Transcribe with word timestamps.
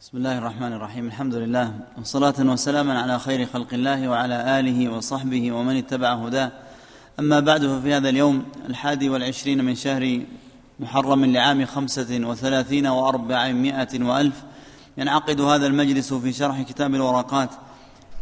بسم 0.00 0.16
الله 0.16 0.38
الرحمن 0.38 0.72
الرحيم 0.72 1.06
الحمد 1.06 1.34
لله 1.34 1.72
وصلاة 2.00 2.34
وسلاما 2.38 3.00
على 3.00 3.18
خير 3.18 3.46
خلق 3.46 3.66
الله 3.72 4.08
وعلى 4.08 4.60
آله 4.60 4.88
وصحبه 4.88 5.52
ومن 5.52 5.76
اتبع 5.76 6.12
هداه 6.12 6.52
أما 7.18 7.40
بعد 7.40 7.66
ففي 7.66 7.94
هذا 7.94 8.08
اليوم 8.08 8.44
الحادي 8.68 9.08
والعشرين 9.08 9.64
من 9.64 9.74
شهر 9.74 10.20
محرم 10.80 11.24
لعام 11.24 11.64
خمسة 11.66 12.20
وثلاثين 12.26 12.86
وأربعمائة 12.86 14.02
وألف 14.04 14.42
ينعقد 14.98 15.40
هذا 15.40 15.66
المجلس 15.66 16.14
في 16.14 16.32
شرح 16.32 16.62
كتاب 16.62 16.94
الورقات 16.94 17.50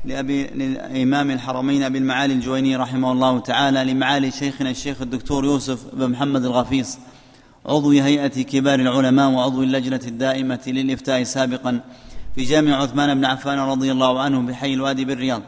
لأبي 0.04 0.44
لإمام 0.44 1.30
الحرمين 1.30 1.82
أبي 1.82 1.98
المعالي 1.98 2.34
الجويني 2.34 2.76
رحمه 2.76 3.12
الله 3.12 3.38
تعالى 3.38 3.84
لمعالي 3.84 4.30
شيخنا 4.30 4.70
الشيخ 4.70 5.02
الدكتور 5.02 5.44
يوسف 5.44 5.94
بن 5.94 6.10
محمد 6.10 6.44
الغفيص 6.44 6.98
عضو 7.68 7.90
هيئة 7.90 8.42
كبار 8.42 8.80
العلماء 8.80 9.30
وعضو 9.30 9.62
اللجنة 9.62 10.00
الدائمة 10.06 10.60
للإفتاء 10.66 11.22
سابقا 11.22 11.80
في 12.34 12.44
جامع 12.44 12.82
عثمان 12.82 13.14
بن 13.14 13.24
عفان 13.24 13.58
رضي 13.58 13.92
الله 13.92 14.20
عنه 14.20 14.40
بحي 14.40 14.74
الوادي 14.74 15.04
بالرياض. 15.04 15.42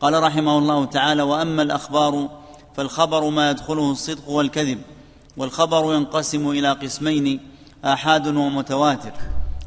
قال 0.00 0.22
رحمه 0.22 0.58
الله 0.58 0.84
تعالى 0.84 1.22
وأما 1.22 1.62
الأخبار 1.62 2.28
فالخبر 2.76 3.30
ما 3.30 3.50
يدخله 3.50 3.90
الصدق 3.90 4.28
والكذب 4.28 4.78
والخبر 5.36 5.94
ينقسم 5.94 6.50
إلى 6.50 6.72
قسمين 6.72 7.40
آحاد 7.84 8.26
ومتواتر. 8.26 9.12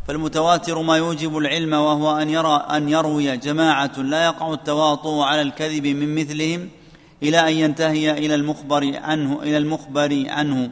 فالمتواتر 0.08 0.82
ما 0.82 0.98
يوجب 0.98 1.38
العلم 1.38 1.74
وهو 1.74 2.18
أن 2.18 2.30
يرى 2.30 2.66
أن 2.70 2.90
يروي 2.90 3.38
جماعة 3.38 4.00
لا 4.00 4.26
يقع 4.26 4.54
التواطؤ 4.54 5.20
على 5.20 5.42
الكذب 5.42 5.88
من 5.88 6.16
مثلهم 6.16 6.70
إلى 7.24 7.50
أن 7.50 7.54
ينتهي 7.54 8.12
إلى 8.12 8.36
المخبر 8.36 8.98
عنه 8.98 9.40
إلى 9.44 9.58
المخبر 9.58 10.26
عنه. 10.28 10.72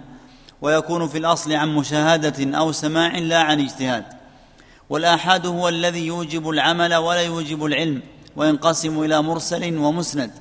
ويكون 0.62 1.08
في 1.08 1.18
الأصل 1.18 1.54
عن 1.54 1.76
مشاهدة 1.76 2.58
أو 2.58 2.72
سماع 2.72 3.18
لا 3.18 3.40
عن 3.40 3.60
اجتهاد. 3.60 4.06
والآحاد 4.90 5.46
هو 5.46 5.70
الذي 5.70 6.06
يوجب 6.06 6.50
العمل 6.50 6.96
ولا 6.96 7.22
يوجب 7.22 7.66
العلم 7.66 8.02
وينقسم 8.36 9.04
إلى 9.04 9.22
مرسل 9.22 9.78
ومسند. 9.78 10.32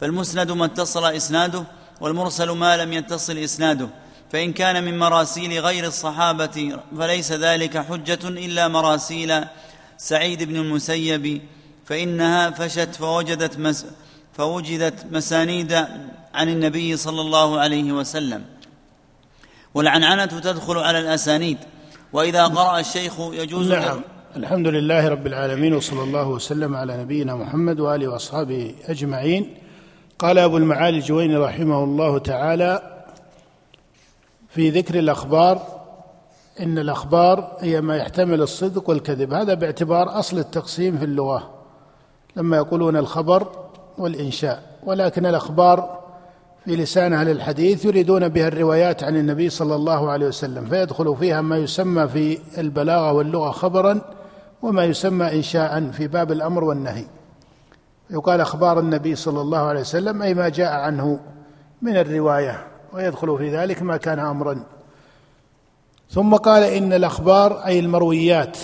فالمسند 0.00 0.52
ما 0.52 0.64
اتصل 0.64 1.04
إسناده 1.04 1.64
والمرسل 2.00 2.50
ما 2.50 2.76
لم 2.76 2.92
يتصل 2.92 3.38
إسناده. 3.38 3.88
فإن 4.32 4.52
كان 4.52 4.84
من 4.84 4.98
مراسيل 4.98 5.60
غير 5.60 5.86
الصحابة 5.86 6.78
فليس 6.98 7.32
ذلك 7.32 7.78
حجة 7.78 8.28
إلا 8.28 8.68
مراسيل 8.68 9.44
سعيد 9.98 10.42
بن 10.42 10.56
المسيب. 10.56 11.42
فإنها 11.86 12.50
فشت 12.50 12.94
فوجدت 12.94 13.58
مس 13.58 13.86
فوجدت 14.32 15.06
مسانيد 15.12 15.72
عن 16.34 16.48
النبي 16.48 16.96
صلى 16.96 17.20
الله 17.20 17.60
عليه 17.60 17.92
وسلم. 17.92 18.44
والعنعنة 19.74 20.26
تدخل 20.26 20.78
على 20.78 20.98
الأسانيد. 20.98 21.58
وإذا 22.12 22.44
قرأ 22.44 22.80
الشيخ 22.80 23.20
يجوز 23.20 23.72
نعم. 23.72 24.00
الحمد 24.36 24.66
لله 24.66 25.08
رب 25.08 25.26
العالمين 25.26 25.74
وصلى 25.74 26.02
الله 26.02 26.28
وسلم 26.28 26.76
على 26.76 26.96
نبينا 26.96 27.34
محمد 27.34 27.80
وآله 27.80 28.08
وأصحابه 28.08 28.74
أجمعين. 28.88 29.54
قال 30.18 30.38
أبو 30.38 30.56
المعالي 30.56 30.96
الجويني 30.96 31.36
رحمه 31.36 31.84
الله 31.84 32.18
تعالى 32.18 33.04
في 34.48 34.70
ذكر 34.70 34.98
الأخبار 34.98 35.62
إن 36.60 36.78
الأخبار 36.78 37.56
هي 37.60 37.80
ما 37.80 37.96
يحتمل 37.96 38.42
الصدق 38.42 38.90
والكذب. 38.90 39.32
هذا 39.32 39.54
باعتبار 39.54 40.18
أصل 40.18 40.38
التقسيم 40.38 40.98
في 40.98 41.04
اللغة. 41.04 41.50
لما 42.36 42.56
يقولون 42.56 42.96
الخبر 42.96 43.48
والإنشاء. 43.98 44.78
ولكن 44.84 45.26
الأخبار 45.26 45.97
في 46.68 46.76
لسان 46.76 47.12
أهل 47.12 47.28
الحديث 47.28 47.84
يريدون 47.84 48.28
بها 48.28 48.48
الروايات 48.48 49.04
عن 49.04 49.16
النبي 49.16 49.50
صلى 49.50 49.74
الله 49.74 50.10
عليه 50.10 50.26
وسلم 50.26 50.64
فيدخل 50.64 51.16
فيها 51.16 51.40
ما 51.40 51.56
يسمى 51.56 52.08
في 52.08 52.38
البلاغة 52.58 53.12
واللغة 53.12 53.50
خبرا 53.50 54.00
وما 54.62 54.84
يسمى 54.84 55.34
انشاء 55.34 55.90
في 55.90 56.06
باب 56.06 56.32
الأمر 56.32 56.64
والنهي 56.64 57.04
يقال 58.10 58.40
أخبار 58.40 58.80
النبي 58.80 59.14
صلى 59.14 59.40
الله 59.40 59.58
عليه 59.58 59.80
وسلم 59.80 60.22
أي 60.22 60.34
ما 60.34 60.48
جاء 60.48 60.72
عنه 60.72 61.20
من 61.82 61.96
الرواية 61.96 62.66
ويدخل 62.92 63.38
في 63.38 63.56
ذلك 63.56 63.82
ما 63.82 63.96
كان 63.96 64.18
امرا 64.18 64.62
ثم 66.10 66.34
قال 66.34 66.62
إن 66.62 66.92
الأخبار 66.92 67.66
أي 67.66 67.78
المرويات 67.78 68.58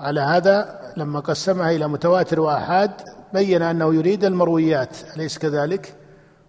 على 0.00 0.20
هذا 0.20 0.80
لما 0.96 1.20
قسمها 1.20 1.70
إلى 1.70 1.88
متواتر 1.88 2.40
وأحاد 2.40 2.90
بين 3.34 3.62
أنه 3.62 3.94
يريد 3.94 4.24
المرويات 4.24 4.96
أليس 5.16 5.38
كذلك؟ 5.38 6.01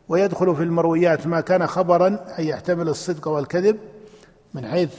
ويدخل 0.10 0.56
في 0.56 0.64
المرويات 0.64 1.28
ما 1.28 1.42
كان 1.42 1.68
خبرا 1.68 2.26
أي 2.40 2.48
يحتمل 2.48 2.90
الصدق 2.90 3.28
والكذب 3.28 3.80
من 4.54 4.68
حيث 4.68 4.94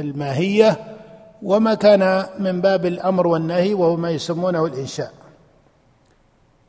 الماهية 0.00 0.96
وما 1.42 1.74
كان 1.74 2.26
من 2.38 2.60
باب 2.60 2.86
الأمر 2.86 3.26
والنهي 3.26 3.74
وهو 3.74 3.96
ما 3.96 4.10
يسمونه 4.10 4.66
الإنشاء. 4.66 5.12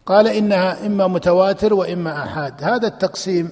قال 0.06 0.28
إنها 0.28 0.86
إما 0.86 1.08
متواتر 1.08 1.74
وإما 1.74 2.24
آحاد. 2.24 2.64
هذا 2.64 2.88
التقسيم 2.88 3.50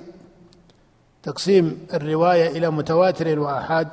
تقسيم 1.23 1.87
الرواية 1.93 2.47
إلى 2.47 2.71
متواتر 2.71 3.39
وآحاد. 3.39 3.87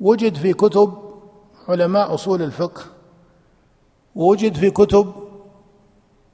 وجد 0.00 0.36
في 0.36 0.52
كتب 0.52 0.98
علماء 1.68 2.14
أصول 2.14 2.42
الفقه 2.42 2.82
ووجد 4.14 4.56
في 4.56 4.70
كتب 4.70 5.12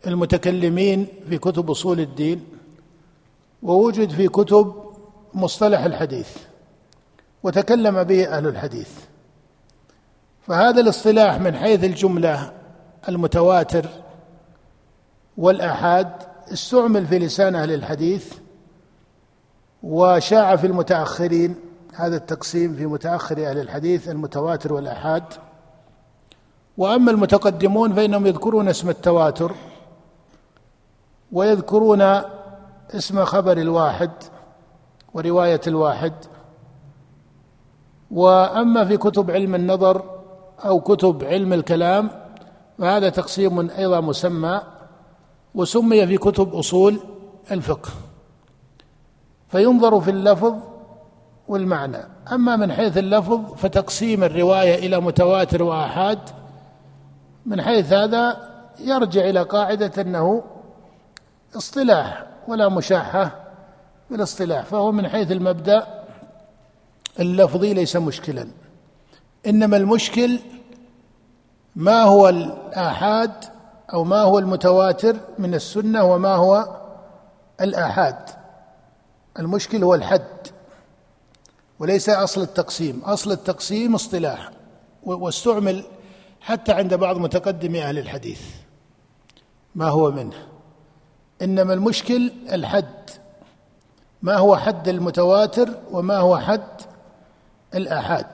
المتكلمين 0.07 1.07
في 1.29 1.39
كتب 1.39 1.71
أصول 1.71 2.01
الدين 2.01 2.45
ووجد 3.63 4.11
في 4.11 4.29
كتب 4.29 4.75
مصطلح 5.35 5.81
الحديث 5.81 6.29
وتكلم 7.43 8.03
به 8.03 8.29
أهل 8.29 8.47
الحديث. 8.47 8.89
فهذا 10.47 10.81
الاصطلاح 10.81 11.41
من 11.41 11.57
حيث 11.57 11.85
الجملة 11.85 12.53
المتواتر 13.09 13.89
والآحاد 15.39 16.13
استعمل 16.53 17.07
في 17.07 17.19
لسان 17.19 17.55
أهل 17.55 17.73
الحديث 17.73 18.33
وشاع 19.83 20.57
في 20.57 20.67
المتأخرين 20.67 21.55
هذا 21.95 22.17
التقسيم 22.17 22.77
في 22.77 22.87
متأخر 22.87 23.51
أهل 23.51 23.59
الحديث 23.59 24.09
المتواتر 24.09 24.73
والآحاد. 24.73 25.25
وأما 26.79 27.11
المتقدمون 27.11 27.93
فإنهم 27.93 28.27
يذكرون 28.27 28.69
اسم 28.69 28.91
التواتر 28.91 29.55
ويذكرون 31.33 32.03
اسم 32.91 33.25
خبر 33.25 33.59
الواحد 33.59 34.11
ورواية 35.15 35.61
الواحد. 35.67 36.13
وأما 38.11 38.85
في 38.85 38.97
كتب 38.97 39.31
علم 39.31 39.55
النظر 39.55 40.03
أو 40.65 40.81
كتب 40.81 41.25
علم 41.25 41.53
الكلام 41.53 42.11
فهذا 42.79 43.09
تقسيم 43.09 43.71
أيضا 43.71 44.01
مسمى 44.01 44.61
وسمي 45.55 46.07
في 46.07 46.19
كتب 46.19 46.55
أصول 46.55 47.01
الفقه. 47.51 47.91
فينظر 49.49 50.01
في 50.01 50.11
اللفظ 50.11 50.55
والمعنى. 51.49 51.99
أما 52.33 52.57
من 52.57 52.73
حيث 52.73 52.99
اللفظ 52.99 53.55
فتقسيم 53.55 54.25
الرواية 54.25 54.87
إلى 54.87 55.01
متواتر 55.01 55.63
وآحاد. 55.63 56.19
من 57.47 57.63
حيث 57.63 57.93
هذا 57.93 58.37
يرجع 58.81 59.29
إلى 59.29 59.43
قاعدة 59.43 60.03
أنه 60.03 60.43
اصطلاح 61.57 62.27
ولا 62.49 62.69
مشاحة 62.69 63.45
في 64.09 64.15
الاصطلاح 64.15 64.65
فهو 64.65 64.93
من 64.93 65.09
حيث 65.09 65.33
المبدأ 65.33 66.05
اللفظي 67.21 67.75
ليس 67.75 67.97
مشكلا. 67.97 68.49
إنما 69.47 69.77
المشكل 69.77 70.39
ما 71.77 72.03
هو 72.03 72.29
الآحاد 72.29 73.33
أو 73.93 74.05
ما 74.05 74.21
هو 74.21 74.39
المتواتر 74.39 75.17
من 75.39 75.55
السنة 75.55 76.05
وما 76.05 76.35
هو 76.35 76.81
الآحاد. 77.61 78.17
المشكل 79.39 79.85
هو 79.85 79.95
الحد 79.95 80.49
وليس 81.79 82.09
أصل 82.09 82.43
التقسيم. 82.43 83.03
أصل 83.05 83.33
التقسيم 83.33 83.95
اصطلاح 83.95 84.51
واستعمل 85.03 85.85
حتى 86.41 86.73
عند 86.73 86.95
بعض 86.95 87.17
متقدمي 87.17 87.83
أهل 87.83 87.99
الحديث. 87.99 88.41
ما 89.75 89.89
هو 89.89 90.11
منه؟ 90.11 90.54
إنما 91.43 91.75
المشكل 91.75 92.33
الحد. 92.53 93.11
ما 94.23 94.37
هو 94.37 94.57
حد 94.57 94.89
المتواتر 94.89 95.69
وما 95.91 96.17
هو 96.17 96.39
حد 96.39 96.81
الأحاد. 97.75 98.27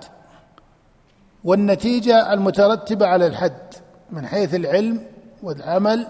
والنتيجة 1.44 2.32
المترتبة 2.32 3.06
على 3.06 3.26
الحد 3.26 3.74
من 4.10 4.26
حيث 4.26 4.54
العلم 4.54 5.06
والعمل. 5.42 6.06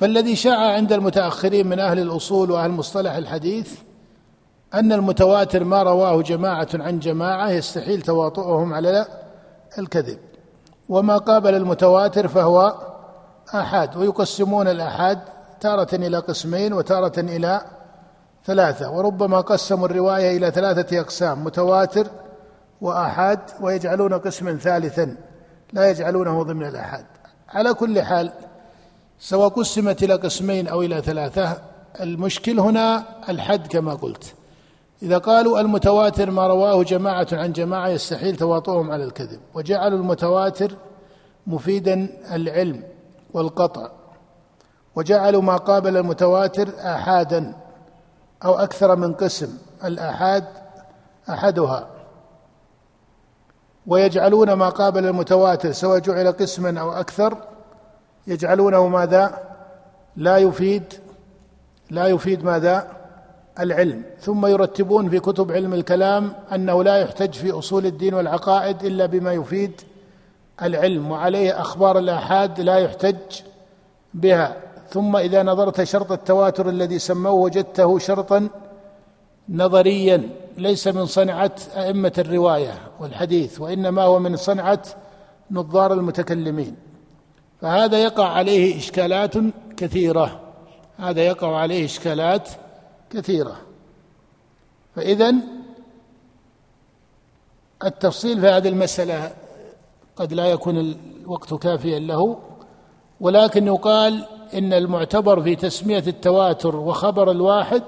فالذي 0.00 0.36
شاع 0.36 0.72
عند 0.72 0.92
المتأخرين 0.92 1.66
من 1.66 1.78
أهل 1.78 1.98
الأصول 1.98 2.50
وأهل 2.50 2.70
مصطلح 2.70 3.12
الحديث 3.12 3.78
أن 4.74 4.92
المتواتر 4.92 5.64
ما 5.64 5.82
رواه 5.82 6.22
جماعة 6.22 6.68
عن 6.74 6.98
جماعة 6.98 7.50
يستحيل 7.50 8.02
تواطؤهم 8.02 8.74
على 8.74 9.06
الكذب. 9.78 10.18
وما 10.88 11.18
قابل 11.18 11.54
المتواتر 11.54 12.28
فهو 12.28 12.91
آحاد 13.54 13.96
ويقسمون 13.96 14.68
الآحاد 14.68 15.18
تارة 15.60 15.88
إلى 15.92 16.18
قسمين 16.18 16.72
وتارة 16.72 17.12
إلى 17.18 17.60
ثلاثة 18.46 18.90
وربما 18.90 19.40
قسموا 19.40 19.86
الرواية 19.86 20.36
إلى 20.36 20.50
ثلاثة 20.50 21.00
أقسام 21.00 21.44
متواتر 21.44 22.06
وآحاد 22.80 23.40
ويجعلون 23.60 24.14
قسما 24.14 24.56
ثالثا 24.56 25.16
لا 25.72 25.90
يجعلونه 25.90 26.42
ضمن 26.42 26.66
الآحاد 26.66 27.04
على 27.48 27.74
كل 27.74 28.02
حال 28.02 28.32
سواء 29.20 29.48
قسمت 29.48 30.02
إلى 30.02 30.14
قسمين 30.14 30.68
أو 30.68 30.82
إلى 30.82 31.00
ثلاثة 31.00 31.58
المشكل 32.00 32.60
هنا 32.60 33.04
الحد 33.28 33.66
كما 33.66 33.94
قلت. 33.94 34.34
إذا 35.02 35.18
قالوا 35.18 35.60
المتواتر 35.60 36.30
ما 36.30 36.46
رواه 36.46 36.82
جماعة 36.82 37.26
عن 37.32 37.52
جماعة 37.52 37.88
يستحيل 37.88 38.36
تواطؤهم 38.36 38.90
على 38.90 39.04
الكذب. 39.04 39.40
وجعلوا 39.54 39.98
المتواتر 39.98 40.72
مفيدا 41.46 42.08
العلم. 42.32 42.82
والقطع 43.34 43.90
وجعلوا 44.96 45.42
ما 45.42 45.56
قابل 45.56 45.96
المتواتر 45.96 46.68
آحادا 46.78 47.54
أو 48.44 48.54
أكثر 48.54 48.96
من 48.96 49.12
قسم 49.12 49.58
الآحاد 49.84 50.44
أحدها. 51.30 51.86
ويجعلون 53.86 54.52
ما 54.52 54.68
قابل 54.68 55.06
المتواتر 55.06 55.72
سواء 55.72 55.98
جعل 55.98 56.32
قسما 56.32 56.80
أو 56.80 56.92
أكثر 56.92 57.36
يجعلونه 58.26 58.88
ماذا؟ 58.88 59.38
لا 60.16 60.38
يفيد 60.38 60.94
لا 61.90 62.06
يفيد 62.06 62.44
ماذا؟ 62.44 62.86
العلم. 63.60 64.04
ثم 64.20 64.46
يرتبون 64.46 65.08
في 65.08 65.20
كتب 65.20 65.52
علم 65.52 65.74
الكلام 65.74 66.32
أنه 66.54 66.84
لا 66.84 66.96
يحتج 66.96 67.34
في 67.34 67.50
أصول 67.50 67.86
الدين 67.86 68.14
والعقائد 68.14 68.84
إلا 68.84 69.06
بما 69.06 69.32
يفيد 69.32 69.80
العلم 70.62 71.10
وعليه 71.10 71.60
أخبار 71.60 71.98
الاحاد 71.98 72.60
لا 72.60 72.78
يحتج 72.78 73.40
بها. 74.14 74.56
ثم 74.90 75.16
إذا 75.16 75.42
نظرت 75.42 75.82
شرط 75.82 76.12
التواتر 76.12 76.68
الذي 76.68 76.98
سموه 76.98 77.32
وجدته 77.32 77.98
شرطا 77.98 78.48
نظريا 79.48 80.28
ليس 80.58 80.88
من 80.88 81.06
صنعة 81.06 81.54
أئمة 81.76 82.12
الرواية 82.18 82.74
والحديث 83.00 83.60
وإنما 83.60 84.02
هو 84.02 84.18
من 84.18 84.36
صنعة 84.36 84.82
نظار 85.50 85.92
المتكلمين. 85.92 86.76
فهذا 87.60 87.98
يقع 87.98 88.28
عليه 88.28 88.78
إشكالات 88.78 89.34
كثيرة. 89.76 90.40
هذا 90.98 91.20
يقع 91.20 91.56
عليه 91.56 91.84
إشكالات 91.84 92.48
كثيرة. 93.10 93.56
فاذا 94.96 95.34
التفصيل 97.84 98.40
في 98.40 98.46
هذه 98.46 98.68
المسألة 98.68 99.32
قد 100.16 100.32
لا 100.32 100.46
يكون 100.46 100.94
الوقت 101.22 101.54
كافيا 101.54 101.98
له 101.98 102.38
ولكن 103.20 103.66
يقال 103.66 104.24
إن 104.54 104.72
المعتبر 104.72 105.42
في 105.42 105.56
تسمية 105.56 106.04
التواتر 106.06 106.76
وخبر 106.76 107.30
الواحد 107.30 107.82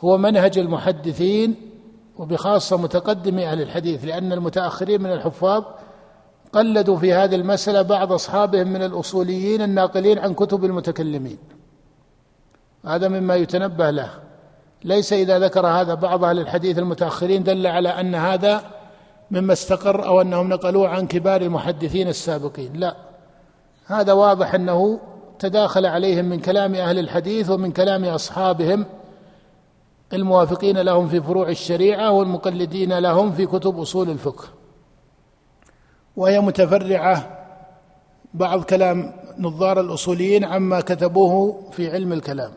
هو 0.00 0.18
منهج 0.18 0.58
المحدثين 0.58 1.54
وبخاصة 2.18 2.76
متقدمي 2.76 3.46
أهل 3.46 3.62
الحديث 3.62 4.04
لأن 4.04 4.32
المتأخرين 4.32 5.02
من 5.02 5.12
الحفاظ 5.12 5.64
قلدوا 6.52 6.96
في 6.96 7.12
هذه 7.12 7.34
المسألة 7.34 7.82
بعض 7.82 8.12
أصحابهم 8.12 8.68
من 8.68 8.82
الأصوليين 8.82 9.62
الناقلين 9.62 10.18
عن 10.18 10.34
كتب 10.34 10.64
المتكلمين. 10.64 11.38
هذا 12.86 13.08
مما 13.08 13.36
يتنبه 13.36 13.90
له. 13.90 14.10
ليس 14.84 15.12
إذا 15.12 15.38
ذكر 15.38 15.66
هذا 15.66 15.94
بعض 15.94 16.24
أهل 16.24 16.38
الحديث 16.38 16.78
المتأخرين 16.78 17.42
دل 17.42 17.66
على 17.66 17.88
أن 17.88 18.14
هذا 18.14 18.62
مما 19.30 19.52
استقر 19.52 20.06
أو 20.06 20.20
أنهم 20.20 20.48
نقلوه 20.48 20.88
عن 20.88 21.06
كبار 21.06 21.42
المحدثين 21.42 22.08
السابقين. 22.08 22.72
لا. 22.72 22.96
هذا 23.86 24.12
واضح 24.12 24.54
أنه 24.54 25.00
تداخل 25.38 25.86
عليهم 25.86 26.24
من 26.24 26.40
كلام 26.40 26.74
أهل 26.74 26.98
الحديث 26.98 27.50
ومن 27.50 27.72
كلام 27.72 28.04
أصحابهم 28.04 28.86
الموافقين 30.12 30.78
لهم 30.78 31.08
في 31.08 31.20
فروع 31.20 31.48
الشريعة 31.48 32.10
والمقلدين 32.10 32.98
لهم 32.98 33.32
في 33.32 33.46
كتب 33.46 33.80
أصول 33.80 34.10
الفقه. 34.10 34.44
وهي 36.16 36.40
متفرعة 36.40 37.38
بعض 38.34 38.62
كلام 38.62 39.12
نظار 39.38 39.80
الأصوليين 39.80 40.44
عما 40.44 40.80
كتبوه 40.80 41.62
في 41.72 41.90
علم 41.90 42.12
الكلام. 42.12 42.52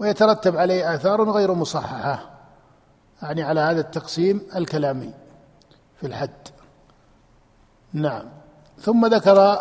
ويترتب 0.00 0.56
عليه 0.56 0.94
آثار 0.94 1.30
غير 1.30 1.54
مصححة. 1.54 2.37
يعني 3.22 3.42
على 3.42 3.60
هذا 3.60 3.80
التقسيم 3.80 4.40
الكلامي 4.56 5.10
في 6.00 6.06
الحد. 6.06 6.30
نعم. 7.92 8.22
ثم 8.80 9.06
ذكر 9.06 9.58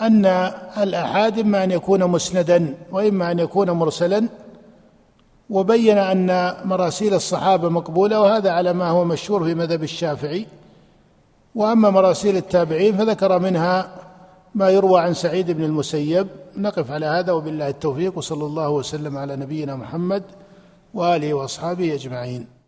أن 0.00 0.26
الآحاد 0.78 1.38
إما 1.38 1.64
أن 1.64 1.70
يكون 1.70 2.04
مسندا 2.04 2.74
وإما 2.90 3.30
أن 3.30 3.38
يكون 3.38 3.70
مرسلا 3.70 4.28
وبين 5.50 5.98
أن 5.98 6.54
مراسيل 6.64 7.14
الصحابة 7.14 7.68
مقبولة 7.68 8.20
وهذا 8.20 8.50
على 8.50 8.72
ما 8.72 8.88
هو 8.88 9.04
مشهور 9.04 9.44
في 9.44 9.54
مذهب 9.54 9.82
الشافعي. 9.82 10.46
وأما 11.54 11.90
مراسيل 11.90 12.36
التابعين 12.36 12.96
فذكر 12.96 13.38
منها 13.38 13.94
ما 14.54 14.70
يروى 14.70 15.00
عن 15.00 15.14
سعيد 15.14 15.50
بن 15.50 15.64
المسيب. 15.64 16.26
نقف 16.56 16.90
على 16.90 17.06
هذا 17.06 17.32
وبالله 17.32 17.68
التوفيق 17.68 18.18
وصلى 18.18 18.44
الله 18.44 18.68
وسلم 18.68 19.16
على 19.18 19.36
نبينا 19.36 19.76
محمد 19.76 20.22
وآله 20.94 21.34
وأصحابه 21.34 21.94
أجمعين. 21.94 22.61